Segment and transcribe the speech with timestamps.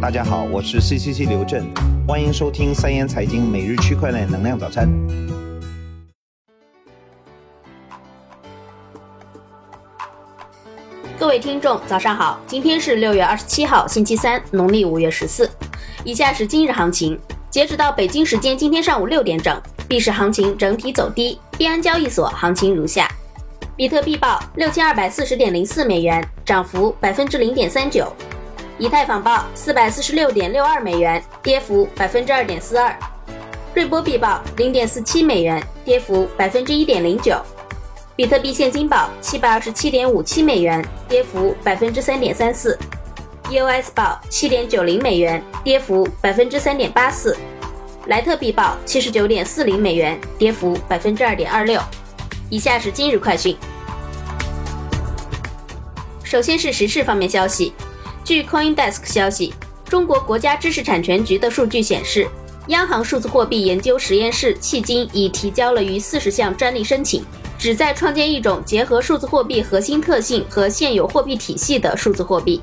[0.00, 1.66] 大家好，我是 CCC 刘震，
[2.06, 4.88] 欢迎收听三言财经每日区块链能量早餐。
[11.18, 15.50] 各位听众，早上好，今天是六月二十七号，星期三，农历五月十四。
[16.04, 17.18] 以下是今日行情，
[17.50, 23.10] 截止到北京时间今天上午六点整，币市行情整体走低，币安交易所行情如下：
[23.74, 28.04] 比特币报六千二百四十点零四美元，涨幅百分之零点三九；
[28.80, 32.94] 以太坊报四百四十六点六二美元，跌幅百分之二点四二；
[33.74, 37.36] 瑞波币报零点四七美元，跌幅百分之一点零九。
[38.14, 42.78] 比特币现金报七百二十七点五七美元，跌幅百分之三点三四
[43.50, 47.34] ；EOS 报七点九零美元，跌幅百分之三点八四；
[48.06, 51.80] 莱特币报七十九点四零美元，跌幅百分之二点二六。
[52.48, 53.56] 以下是今日快讯。
[56.22, 57.72] 首先是时事方面消息，
[58.28, 59.54] 据 CoinDesk 消息，
[59.86, 62.28] 中国国家知识产权局的数据显示，
[62.66, 67.24] 央行数字货币研究实验室迄今已提交了逾四十项专利申请。
[67.56, 72.60] 旨在创建一种结合数字货币核心特性和现有货币体系的数字货币。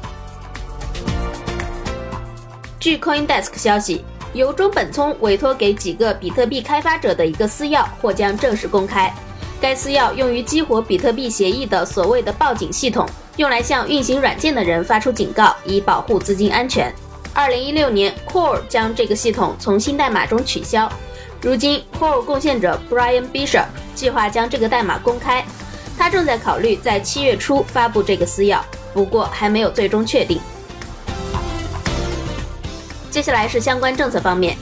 [2.80, 9.12] 据 CoinDesk 消息，由中本聪委托给几个比特币开发者的一个私钥或将正式公开。
[9.60, 16.94] 该私钥用于激活比特币协议的所谓的报警系统，用来向运行软件的人发出警告，以保护资金安全。
[17.34, 20.90] 二零一六年，Core 将这个系统从新代码中取消。
[21.42, 25.46] 如今，Core 贡献者 Brian Bishop 计划将这个代码公开，
[25.98, 28.60] 他正在考虑在七月初发布这个私钥，
[28.94, 30.40] 不过还没有最终确定。
[33.12, 34.58] 接下来是相关政策方面，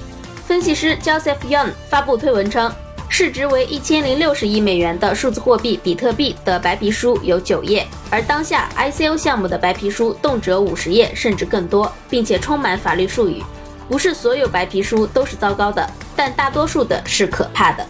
[0.47, 2.73] 分析师 Joseph Young 发布推文称，
[3.15, 13.43] 市值为一千零六十亿美元的数字货币比特币的白皮书有九页，而当下 ICO 项目的白皮书动辄五十页甚至更多，并且充满法律术语。
[13.87, 17.85] 不是所有白皮书都是糟糕的，但大多数的是可怕的。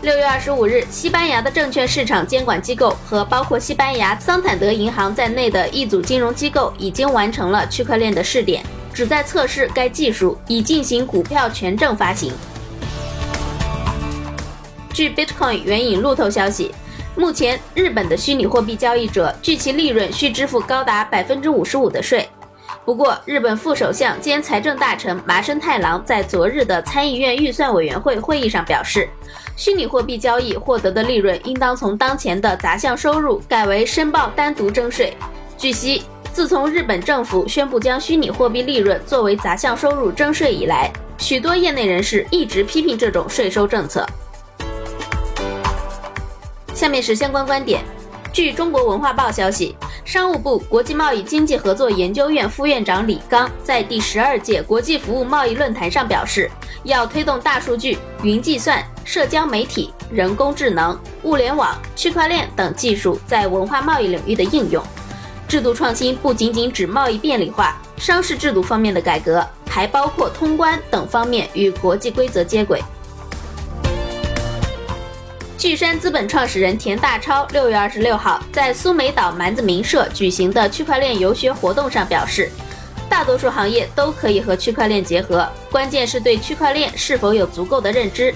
[0.00, 8.64] 六月二十五日，西班牙的证券市场监管机构和包括西班牙桑坦德银行在内的一组金融机构已经完成了区块链的试点，
[8.94, 12.32] 旨在测试该技术以进行股票权证发行。
[14.92, 16.70] 据 Bitcoin 援引路透消息，
[17.16, 22.28] 目前日本的虚拟货币交易者据其利润需支付高达百分之五十五的税。
[22.84, 29.08] 不过，日本副首相兼财政大臣麻生太郎在昨日的参议院预算委员会会议上表示，
[29.56, 35.16] 虚拟货币交易获得的利润应当从当前的杂项收入改为申报单独征税。
[35.56, 44.04] 据悉，自从日本政府宣布将虚拟货币利润作为杂项收入征税以来，许多业内人士一直批评这种税收政策。
[46.82, 47.80] 下面是相关观点。
[48.32, 49.76] 据中国文化报消息。
[50.04, 56.50] 商务部国际贸易经济合作研究院副院长李刚在第十二届国际服务贸易论坛上表示，
[56.82, 64.82] 要推动大数据、云计算、社交媒体、人工智能、物联网、区块链等技术在文化贸易领域的应用。
[65.46, 72.82] 制度创新不仅仅指贸易便利化、商事制度方面的改革，还包括通关等方面与国际规则接轨。
[75.62, 82.50] 巨山资本创始人田大超六月二十六号在苏梅岛蛮子民社举行的区块链游学活动上表示，
[83.08, 88.34] 大多数行业都可以和区块链结合，关键是对区块链是否有足够的认知。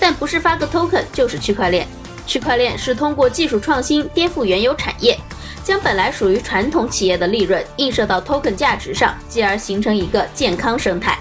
[0.00, 1.86] 但不是发个 token 就是区块链，
[2.26, 5.16] 区块链是通过技术创新颠覆原有产业，
[5.62, 11.16] 将本来属于传统企业的利润映射到 token 价值上，继而形成一个健康生态。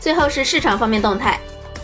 [0.00, 1.38] 最后是市场方面动态。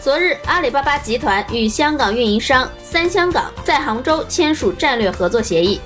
[0.06, 5.80] 昨日，阿里巴巴集团与香港运营商三香港在杭州签署战略合作协议。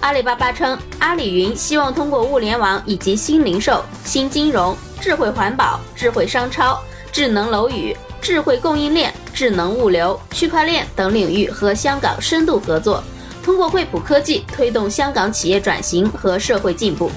[0.00, 6.80] 阿里巴巴称，阿里云希望通过物联网以及新零售、新金融、智慧环保、智慧商超、
[7.12, 13.04] 智能楼宇、智慧供应链、智能物流、区块链等领域和香港深度合作，
[13.44, 17.12] 通过惠普科技推动香港企业转型和社会进步。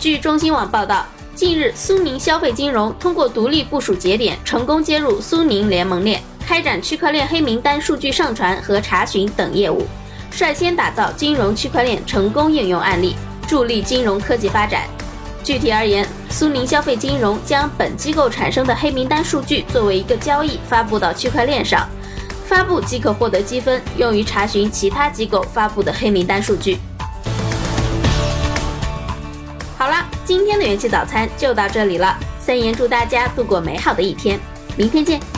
[0.00, 1.06] 据中新网报道。
[1.46, 9.86] 近日，苏宁消费金融通过独立部署节点，成功接入苏宁联盟链，开展区块链黑名单数据上传和查询等业务，
[10.30, 13.14] 率先打造金融区块链成功应用案例，
[13.46, 14.84] 助力金融科技发展。
[15.42, 21.86] 具体而言，苏宁消费金融将本机构产生的黑名单数据作为一个交易发布到区块链上，
[22.46, 26.78] 发布即可获得积分，用于查询其他机构发布的黑名单数据。
[30.24, 32.18] 今天的元气早餐就到这里了。
[32.40, 34.40] 三言祝大家度过美好的一天，
[34.76, 35.33] 明天见。